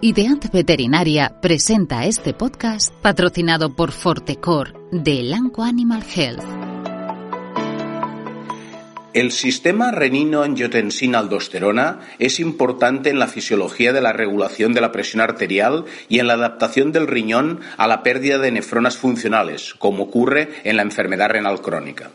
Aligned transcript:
Ideant 0.00 0.52
Veterinaria 0.52 1.40
presenta 1.42 2.04
este 2.04 2.32
podcast 2.32 2.94
patrocinado 3.02 3.74
por 3.74 3.90
Fortecor 3.90 4.88
de 4.92 5.18
Elanco 5.18 5.64
Animal 5.64 6.04
Health. 6.14 6.44
El 9.12 9.32
sistema 9.32 9.90
renino-angiotensina-aldosterona 9.90 11.98
es 12.20 12.38
importante 12.38 13.10
en 13.10 13.18
la 13.18 13.26
fisiología 13.26 13.92
de 13.92 14.00
la 14.00 14.12
regulación 14.12 14.72
de 14.72 14.82
la 14.82 14.92
presión 14.92 15.20
arterial 15.20 15.84
y 16.08 16.20
en 16.20 16.28
la 16.28 16.34
adaptación 16.34 16.92
del 16.92 17.08
riñón 17.08 17.58
a 17.76 17.88
la 17.88 18.04
pérdida 18.04 18.38
de 18.38 18.52
nefronas 18.52 18.98
funcionales, 18.98 19.74
como 19.80 20.04
ocurre 20.04 20.60
en 20.62 20.76
la 20.76 20.82
enfermedad 20.82 21.30
renal 21.30 21.60
crónica. 21.60 22.12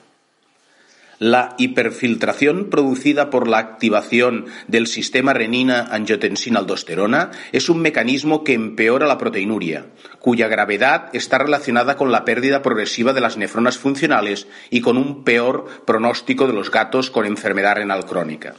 La 1.19 1.55
hiperfiltración 1.57 2.69
producida 2.69 3.29
por 3.29 3.47
la 3.47 3.59
activación 3.59 4.47
del 4.67 4.87
sistema 4.87 5.33
renina-angiotensina-aldosterona 5.33 7.31
es 7.51 7.69
un 7.69 7.81
mecanismo 7.81 8.43
que 8.43 8.53
empeora 8.53 9.05
la 9.05 9.19
proteinuria, 9.19 9.85
cuya 10.19 10.47
gravedad 10.47 11.09
está 11.13 11.37
relacionada 11.37 11.97
con 11.97 12.11
la 12.11 12.25
pérdida 12.25 12.63
progresiva 12.63 13.13
de 13.13 13.21
las 13.21 13.37
nefronas 13.37 13.77
funcionales 13.77 14.47
y 14.71 14.81
con 14.81 14.97
un 14.97 15.23
peor 15.23 15.83
pronóstico 15.85 16.47
de 16.47 16.53
los 16.53 16.71
gatos 16.71 17.11
con 17.11 17.25
enfermedad 17.25 17.75
renal 17.75 18.05
crónica. 18.05 18.55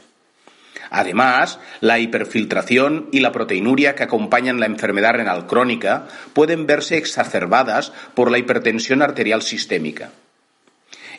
Además, 0.89 1.59
la 1.81 1.99
hiperfiltración 1.99 3.09
y 3.11 3.19
la 3.19 3.33
proteinuria 3.33 3.95
que 3.95 4.03
acompañan 4.03 4.61
la 4.61 4.65
enfermedad 4.65 5.13
renal 5.13 5.45
crónica 5.45 6.07
pueden 6.33 6.67
verse 6.67 6.97
exacerbadas 6.97 7.91
por 8.13 8.31
la 8.31 8.37
hipertensión 8.37 9.01
arterial 9.01 9.41
sistémica. 9.41 10.11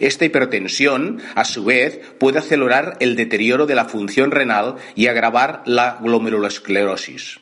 Esta 0.01 0.25
hipertensión, 0.25 1.21
a 1.35 1.45
su 1.45 1.65
vez, 1.65 2.01
puede 2.19 2.39
acelerar 2.39 2.97
el 3.01 3.17
deterioro 3.17 3.67
de 3.67 3.75
la 3.75 3.87
función 3.87 4.31
renal 4.31 4.77
y 4.95 5.07
agravar 5.07 5.63
la 5.67 5.99
glomerulosclerosis. 6.03 7.41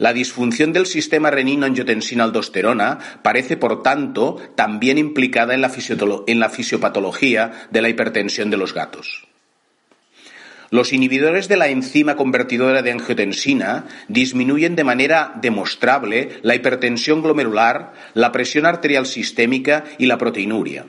La 0.00 0.14
disfunción 0.14 0.72
del 0.72 0.86
sistema 0.86 1.30
renino-angiotensina-aldosterona 1.30 3.20
parece, 3.22 3.58
por 3.58 3.82
tanto, 3.82 4.40
también 4.54 4.96
implicada 4.96 5.52
en 5.52 5.60
la, 5.60 5.70
en 6.26 6.40
la 6.40 6.48
fisiopatología 6.48 7.68
de 7.70 7.82
la 7.82 7.90
hipertensión 7.90 8.48
de 8.48 8.56
los 8.56 8.72
gatos. 8.72 9.28
Los 10.70 10.94
inhibidores 10.94 11.48
de 11.48 11.58
la 11.58 11.68
enzima 11.68 12.16
convertidora 12.16 12.80
de 12.80 12.92
angiotensina 12.92 13.86
disminuyen 14.08 14.74
de 14.74 14.84
manera 14.84 15.34
demostrable 15.42 16.38
la 16.42 16.54
hipertensión 16.54 17.22
glomerular, 17.22 17.92
la 18.14 18.32
presión 18.32 18.64
arterial 18.64 19.04
sistémica 19.04 19.84
y 19.98 20.06
la 20.06 20.16
proteinuria. 20.16 20.86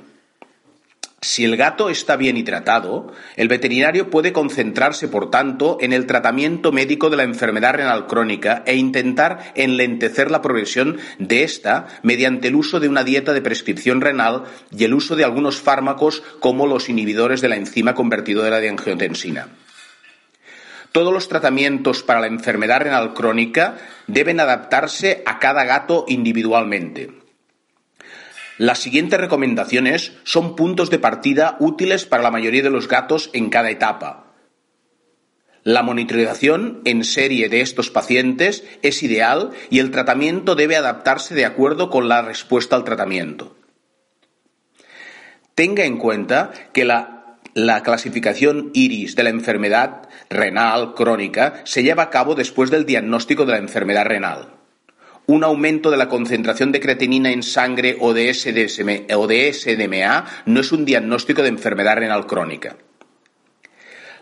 Si 1.23 1.45
el 1.45 1.55
gato 1.55 1.91
está 1.91 2.16
bien 2.16 2.36
hidratado, 2.36 3.14
el 3.36 3.47
veterinario 3.47 4.09
puede 4.09 4.33
concentrarse, 4.33 5.08
por 5.08 5.30
tanto, 5.30 5.77
en 5.80 5.94
el 5.94 6.08
tratamiento 6.08 6.72
médico 6.72 7.11
de 7.11 7.17
la 7.17 7.22
enfermedad 7.22 7.75
renal 7.75 8.08
crónica 8.08 8.64
e 8.66 8.75
intentar 8.75 9.53
enlentecer 9.53 10.31
la 10.31 10.42
progresión 10.42 10.97
de 11.19 11.44
esta 11.44 11.86
mediante 12.02 12.47
el 12.47 12.55
uso 12.55 12.80
de 12.80 12.89
una 12.89 13.03
dieta 13.03 13.33
de 13.33 13.42
prescripción 13.44 14.02
renal 14.02 14.45
y 14.76 14.83
el 14.83 14.95
uso 14.95 15.15
de 15.15 15.23
algunos 15.23 15.61
fármacos 15.61 16.23
como 16.39 16.65
los 16.65 16.89
inhibidores 16.89 17.39
de 17.42 17.49
la 17.49 17.55
enzima 17.55 17.93
convertidora 17.93 18.59
de 18.59 18.70
angiotensina. 18.70 19.49
Todos 20.92 21.14
los 21.14 21.30
tratamientos 21.30 22.02
para 22.02 22.20
la 22.20 22.27
enfermedad 22.27 22.82
renal 22.82 23.14
crónica 23.14 23.77
deben 24.08 24.39
adaptarse 24.39 25.21
a 25.27 25.38
cada 25.38 25.65
gato 25.65 26.03
individualmente. 26.08 27.20
Las 28.61 28.77
siguientes 28.77 29.20
recomendaciones 29.20 30.11
son 30.23 30.55
puntos 30.55 30.92
de 30.92 30.99
partida 30.99 31.58
útiles 31.60 32.05
para 32.05 32.22
la 32.22 32.30
mayoría 32.30 32.61
de 32.61 32.70
los 32.70 32.88
gatos 32.88 33.32
en 33.33 33.49
cada 33.49 33.72
etapa. 33.72 34.36
La 35.64 35.82
monitorización 35.82 36.80
en 36.86 37.04
serie 37.04 37.50
de 37.50 37.61
estos 37.61 37.89
pacientes 37.89 38.64
es 38.83 39.02
ideal 39.02 39.50
y 39.71 39.80
el 39.80 39.89
tratamiento 39.89 40.54
debe 40.54 40.76
adaptarse 40.76 41.33
de 41.33 41.45
acuerdo 41.45 41.89
con 41.89 42.08
la 42.08 42.21
respuesta 42.21 42.76
al 42.76 42.83
tratamiento. 42.83 43.55
Tenga 45.55 45.86
en 45.86 45.98
cuenta 45.98 46.52
que 46.71 46.86
la, 46.86 47.39
la 47.55 47.82
clasificación 47.82 48.70
IRIS 48.76 49.16
de 49.16 49.23
la 49.23 49.32
enfermedad 49.32 50.08
renal 50.30 50.94
crónica 50.94 51.61
se 51.64 51.82
lleva 51.82 52.04
a 52.04 52.10
cabo 52.11 52.36
después 52.36 52.70
del 52.70 52.86
diagnóstico 52.86 53.48
de 53.48 53.54
la 53.54 53.58
enfermedad 53.58 54.05
renal 54.05 54.61
un 55.27 55.43
aumento 55.43 55.92
de 55.92 55.98
la 55.98 56.09
concentración 56.09 56.71
de 56.71 56.80
creatinina 56.80 57.32
en 57.32 57.43
sangre 57.43 57.98
o 57.99 58.14
de, 58.14 58.33
SDMA 58.33 60.26
no 60.45 60.59
es 60.59 60.71
un 60.71 60.86
diagnóstico 60.86 61.42
de 61.42 61.49
enfermedad 61.49 61.98
renal 61.98 62.26
crónica. 62.27 62.77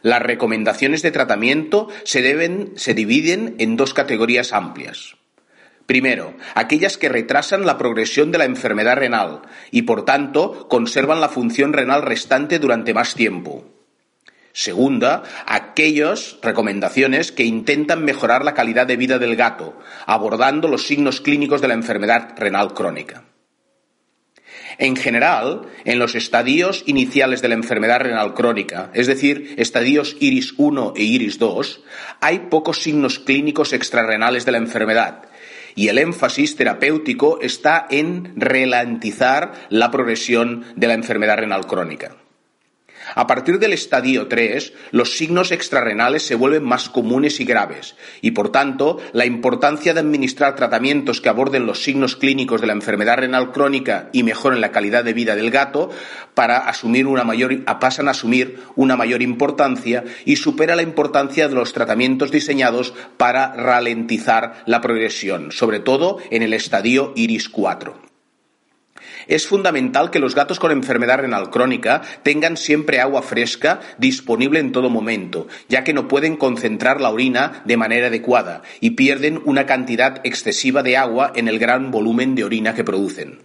Las 0.02 0.22
recomendaciones 0.22 1.02
de 1.02 1.12
tratamiento 1.12 1.90
se, 2.04 2.72
se 2.76 2.94
dividen 2.94 3.56
en 3.60 3.76
dos 3.76 3.94
categorías 3.94 4.54
amplias. 4.54 5.16
Primero, 5.86 6.36
aquellas 6.54 6.98
que 6.98 7.10
retrasan 7.10 7.66
la 7.66 7.78
progresión 7.78 8.32
de 8.32 8.38
la 8.38 8.46
enfermedad 8.46 8.98
renal 8.98 9.42
y, 9.72 9.82
por 9.82 10.06
tanto, 10.06 10.68
conservan 10.70 11.20
la 11.20 11.30
función 11.30 11.74
renal 11.74 12.04
restante 12.04 12.60
durante 12.60 12.94
más 12.94 13.16
tiempo. 13.16 13.79
Segunda, 14.54 15.24
aquellas 15.46 16.38
recomendaciones 16.42 17.32
que 17.32 17.44
intentan 17.44 18.04
mejorar 18.04 18.44
la 18.44 18.54
calidad 18.54 18.88
de 18.88 18.98
vida 18.98 19.20
del 19.20 19.36
gato, 19.36 19.78
abordando 20.06 20.68
los 20.68 20.88
signos 20.88 21.22
clínicos 21.22 21.62
de 21.62 21.68
la 21.68 21.76
enfermedad 21.76 22.34
renal 22.38 22.74
crónica. 22.74 23.24
En 24.78 24.96
general, 24.96 25.64
en 25.84 26.00
los 26.00 26.16
estadios 26.16 26.84
iniciales 26.88 27.42
de 27.42 27.50
la 27.50 27.56
enfermedad 27.56 28.00
renal 28.00 28.34
crónica, 28.34 28.92
es 28.94 29.08
decir, 29.08 29.56
estadios 29.58 30.16
iris 30.20 30.54
1 30.58 30.94
e 30.96 31.04
iris 31.04 31.38
2, 31.38 31.82
hay 32.22 32.40
pocos 32.50 32.82
signos 32.82 33.20
clínicos 33.20 33.74
extrarrenales 33.74 34.46
de 34.46 34.54
la 34.54 34.58
enfermedad 34.58 35.24
y 35.76 35.90
el 35.90 35.98
énfasis 35.98 36.56
terapéutico 36.56 37.40
está 37.42 37.88
en 37.90 38.34
ralentizar 38.36 39.54
la 39.70 39.92
progresión 39.92 40.66
de 40.76 40.88
la 40.88 40.94
enfermedad 40.94 41.38
renal 41.38 41.68
crónica. 41.68 42.16
A 43.16 43.28
partir 43.28 43.60
del 43.60 43.74
estadio 43.74 44.28
3, 44.28 44.74
los 44.92 45.18
signos 45.18 45.52
extrarrenales 45.52 46.24
se 46.24 46.36
vuelven 46.36 46.64
más 46.64 46.90
comunes 46.90 47.40
y 47.40 47.46
graves, 47.46 47.96
y 48.22 48.32
por 48.32 48.52
tanto, 48.52 48.98
la 49.14 49.26
importancia 49.26 49.94
de 49.94 50.00
administrar 50.00 50.56
tratamientos 50.56 51.22
que 51.22 51.30
aborden 51.30 51.66
los 51.66 51.84
signos 51.84 52.16
clínicos 52.16 52.62
de 52.62 52.68
la 52.68 52.74
enfermedad 52.74 53.18
renal 53.18 53.52
crónica 53.52 54.10
y 54.12 54.24
mejoren 54.24 54.62
la 54.62 54.72
calidad 54.72 55.04
de 55.04 55.14
vida 55.14 55.36
del 55.36 55.52
gato 55.52 55.90
para 56.34 56.58
asumir 56.58 57.08
una 57.08 57.24
mayor, 57.24 57.64
pasan 57.80 58.08
a 58.08 58.12
asumir 58.12 58.60
una 58.76 58.96
mayor 58.96 59.22
importancia 59.22 60.04
y 60.26 60.36
supera 60.36 60.76
la 60.76 60.84
importancia 60.84 61.48
de 61.48 61.56
los 61.56 61.74
tratamientos 61.74 62.32
diseñados 62.32 62.94
para 63.18 63.54
ralentizar 63.54 64.64
la 64.66 64.82
progresión, 64.82 65.52
sobre 65.52 65.80
todo 65.80 66.18
en 66.30 66.44
el 66.44 66.54
estadio 66.54 67.14
iris 67.16 67.50
4. 67.50 68.09
Es 69.30 69.46
fundamental 69.46 70.10
que 70.10 70.18
los 70.18 70.34
gatos 70.34 70.60
con 70.60 70.72
enfermedad 70.72 71.20
renal 71.20 71.52
crónica 71.52 72.02
tengan 72.24 72.58
siempre 72.58 73.00
agua 73.00 73.22
fresca 73.22 73.80
disponible 74.00 74.60
en 74.60 74.72
todo 74.72 74.90
momento, 74.90 75.48
ya 75.70 75.84
que 75.84 75.94
no 75.94 76.08
pueden 76.08 76.36
concentrar 76.36 77.00
la 77.00 77.12
orina 77.12 77.62
de 77.64 77.78
manera 77.78 78.08
adecuada 78.08 78.64
y 78.82 78.92
pierden 78.92 79.40
una 79.46 79.68
cantidad 79.68 80.20
excesiva 80.24 80.82
de 80.82 80.98
agua 80.98 81.32
en 81.36 81.48
el 81.48 81.60
gran 81.60 81.92
volumen 81.92 82.34
de 82.34 82.44
orina 82.44 82.74
que 82.74 82.84
producen. 82.84 83.44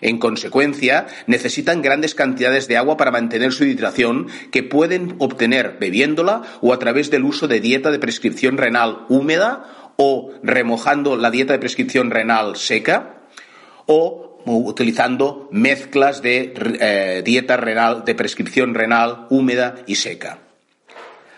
En 0.00 0.18
consecuencia, 0.18 1.06
necesitan 1.26 1.82
grandes 1.82 2.14
cantidades 2.14 2.66
de 2.66 2.78
agua 2.78 2.96
para 2.96 3.10
mantener 3.10 3.52
su 3.52 3.64
hidratación 3.64 4.28
que 4.50 4.62
pueden 4.62 5.16
obtener 5.18 5.76
bebiéndola 5.78 6.44
o 6.62 6.72
a 6.72 6.78
través 6.78 7.10
del 7.10 7.24
uso 7.24 7.46
de 7.46 7.60
dieta 7.60 7.90
de 7.90 7.98
prescripción 7.98 8.56
renal 8.56 9.04
húmeda 9.10 9.92
o 9.96 10.32
remojando 10.42 11.16
la 11.16 11.30
dieta 11.30 11.52
de 11.52 11.58
prescripción 11.58 12.10
renal 12.10 12.56
seca 12.56 13.20
o 13.86 14.33
utilizando 14.46 15.48
mezclas 15.50 16.22
de 16.22 16.54
eh, 16.80 17.22
dieta 17.24 17.56
renal, 17.56 18.04
de 18.04 18.14
prescripción 18.14 18.74
renal 18.74 19.26
húmeda 19.30 19.76
y 19.86 19.96
seca. 19.96 20.38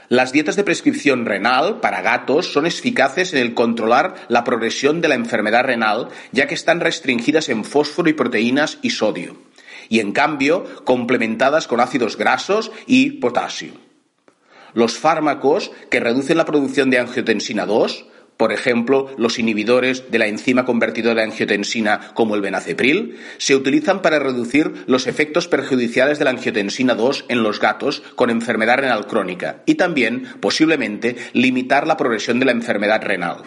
Las 0.09 0.31
dietas 0.31 0.55
de 0.55 0.63
prescripción 0.63 1.27
renal 1.27 1.81
para 1.81 2.01
gatos 2.01 2.53
son 2.53 2.65
eficaces 2.67 3.33
en 3.33 3.41
el 3.41 3.55
controlar 3.55 4.15
la 4.29 4.45
progresión 4.45 5.01
de 5.01 5.09
la 5.09 5.17
enfermedad 5.17 5.65
renal, 5.65 6.09
ya 6.31 6.47
que 6.47 6.55
están 6.55 6.81
restringidas 6.81 7.49
en 7.49 7.65
fósforo 7.65 8.09
y 8.09 8.13
proteínas 8.13 8.79
y 8.83 8.91
sodio, 8.91 9.37
y 9.89 9.99
en 9.99 10.13
cambio 10.13 10.65
complementadas 10.85 11.67
con 11.67 11.81
ácidos 11.81 12.17
grasos 12.17 12.71
y 12.87 13.13
potasio. 13.13 13.73
Los 14.75 14.97
fármacos 14.97 15.73
que 15.91 16.01
reducen 16.01 16.37
la 16.37 16.45
producción 16.45 16.91
de 16.91 17.01
angiotensina 17.01 17.67
2 17.67 18.07
por 18.37 18.53
ejemplo, 18.53 19.11
los 19.17 19.39
inhibidores 19.39 20.11
de 20.11 20.19
la 20.19 20.27
enzima 20.27 20.65
convertidora 20.65 21.23
de 21.23 21.29
angiotensina 21.29 22.13
como 22.15 22.35
el 22.35 22.43
benacepril, 22.43 23.17
se 23.39 23.55
utilizan 23.55 24.03
para 24.03 24.19
reducir 24.19 24.85
los 24.87 25.07
efectos 25.07 25.49
perjudiciales 25.49 26.19
de 26.19 26.25
la 26.25 26.31
angiotensina 26.31 26.95
2 26.95 27.27
en 27.29 27.43
los 27.43 27.61
gatos 27.61 28.03
con 28.15 28.31
enfermedad 28.31 28.79
renal 28.79 29.07
crónica 29.07 29.63
y 29.65 29.77
también, 29.77 30.27
posiblemente, 30.41 31.17
limitar 31.33 31.87
la 31.87 31.97
progresión 31.97 32.39
de 32.39 32.47
la 32.47 32.53
enfermedad 32.53 33.03
renal. 33.03 33.39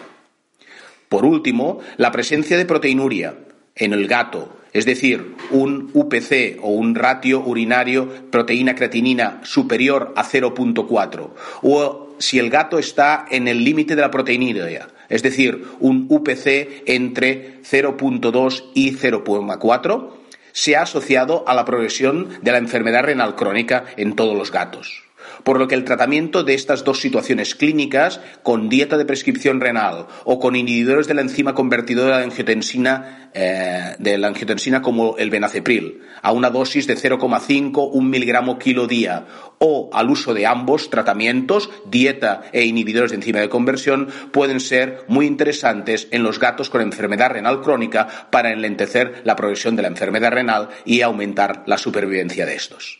Por 1.08 1.24
último, 1.24 1.80
la 1.96 2.12
presencia 2.12 2.56
de 2.56 2.66
proteinuria 2.66 3.34
en 3.76 3.92
el 3.92 4.06
gato, 4.08 4.56
es 4.72 4.86
decir, 4.86 5.34
un 5.50 5.90
UPC 5.94 6.58
o 6.62 6.70
un 6.70 6.94
ratio 6.94 7.40
urinario 7.40 8.08
proteína 8.30 8.74
creatinina 8.74 9.40
superior 9.42 10.12
a 10.16 10.24
0.4 10.24 11.30
o 11.62 12.09
si 12.20 12.38
el 12.38 12.50
gato 12.50 12.78
está 12.78 13.26
en 13.28 13.48
el 13.48 13.64
límite 13.64 13.96
de 13.96 14.02
la 14.02 14.10
proteinuria, 14.12 14.88
es 15.08 15.24
decir, 15.24 15.64
un 15.80 16.06
UPC 16.08 16.84
entre 16.86 17.60
0.2 17.62 18.70
y 18.74 18.92
0.4, 18.92 20.10
se 20.52 20.76
ha 20.76 20.82
asociado 20.82 21.44
a 21.48 21.54
la 21.54 21.64
progresión 21.64 22.28
de 22.42 22.52
la 22.52 22.58
enfermedad 22.58 23.02
renal 23.02 23.34
crónica 23.34 23.86
en 23.96 24.14
todos 24.14 24.36
los 24.36 24.52
gatos 24.52 25.09
por 25.44 25.58
lo 25.58 25.68
que 25.68 25.74
el 25.74 25.84
tratamiento 25.84 26.44
de 26.44 26.54
estas 26.54 26.84
dos 26.84 27.00
situaciones 27.00 27.54
clínicas, 27.54 28.20
con 28.42 28.68
dieta 28.68 28.96
de 28.96 29.04
prescripción 29.04 29.60
renal 29.60 30.06
o 30.24 30.38
con 30.38 30.56
inhibidores 30.56 31.06
de 31.06 31.14
la 31.14 31.22
enzima 31.22 31.54
convertidora 31.54 32.18
de 32.18 32.24
angiotensina, 32.24 33.30
eh, 33.32 33.94
de 33.98 34.18
la 34.18 34.28
angiotensina 34.28 34.82
como 34.82 35.16
el 35.16 35.30
benacepril, 35.30 36.00
a 36.22 36.32
una 36.32 36.50
dosis 36.50 36.86
de 36.86 36.96
0,5 36.96 37.90
un 37.92 38.10
miligramo 38.10 38.58
kilo 38.58 38.86
día, 38.86 39.26
o 39.58 39.90
al 39.92 40.10
uso 40.10 40.34
de 40.34 40.46
ambos 40.46 40.90
tratamientos, 40.90 41.70
dieta 41.86 42.42
e 42.52 42.64
inhibidores 42.64 43.10
de 43.10 43.16
enzima 43.16 43.40
de 43.40 43.48
conversión, 43.48 44.08
pueden 44.32 44.60
ser 44.60 45.04
muy 45.08 45.26
interesantes 45.26 46.08
en 46.10 46.22
los 46.22 46.38
gatos 46.38 46.70
con 46.70 46.80
enfermedad 46.80 47.30
renal 47.30 47.60
crónica 47.60 48.28
para 48.30 48.52
enlentecer 48.52 49.22
la 49.24 49.36
progresión 49.36 49.76
de 49.76 49.82
la 49.82 49.88
enfermedad 49.88 50.32
renal 50.32 50.68
y 50.84 51.02
aumentar 51.02 51.62
la 51.66 51.78
supervivencia 51.78 52.46
de 52.46 52.54
estos. 52.54 52.99